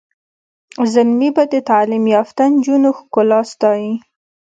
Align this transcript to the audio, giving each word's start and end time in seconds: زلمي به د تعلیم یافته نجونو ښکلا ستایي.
زلمي 0.93 1.29
به 1.35 1.43
د 1.53 1.55
تعلیم 1.69 2.03
یافته 2.15 2.43
نجونو 2.53 2.89
ښکلا 2.97 3.39
ستایي. 3.51 3.93